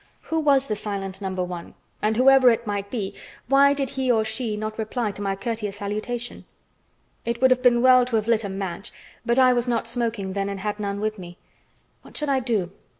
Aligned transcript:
Who 0.21 0.39
was 0.39 0.65
the 0.65 0.75
silent 0.75 1.21
No. 1.21 1.29
1, 1.31 1.75
and, 2.01 2.17
whoever 2.17 2.49
it 2.49 2.65
might 2.65 2.89
be, 2.89 3.13
why 3.47 3.75
did 3.75 3.91
he 3.91 4.11
or 4.11 4.25
she 4.25 4.57
not 4.57 4.79
reply 4.79 5.11
to 5.11 5.21
my 5.21 5.35
courteous 5.35 5.77
salutation? 5.77 6.43
It 7.23 7.39
would 7.39 7.51
have 7.51 7.61
been 7.61 7.83
well 7.83 8.05
to 8.05 8.15
have 8.15 8.27
lit 8.27 8.43
a 8.43 8.49
match, 8.49 8.91
but 9.27 9.37
I 9.37 9.53
was 9.53 9.67
not 9.67 9.87
smoking 9.87 10.33
then 10.33 10.49
and 10.49 10.61
had 10.61 10.79
none 10.79 11.01
with 11.01 11.19
me. 11.19 11.37
What 12.01 12.17
should 12.17 12.29
I 12.29 12.39
do? 12.39 12.71